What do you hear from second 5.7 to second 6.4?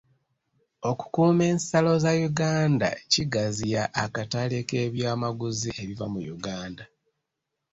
ebiva mu